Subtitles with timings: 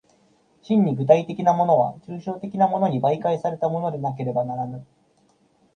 [0.63, 4.83] 真に具体的なものは抽象的なものに媒介されたものでなければならぬ。